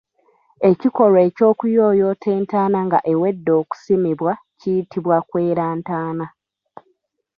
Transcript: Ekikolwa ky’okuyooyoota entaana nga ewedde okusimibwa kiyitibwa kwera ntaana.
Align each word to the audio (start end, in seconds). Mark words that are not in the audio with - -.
Ekikolwa 0.69 1.21
ky’okuyooyoota 1.35 2.27
entaana 2.37 2.79
nga 2.85 2.99
ewedde 3.11 3.51
okusimibwa 3.61 4.33
kiyitibwa 4.59 5.17
kwera 5.29 5.65
ntaana. 5.77 6.25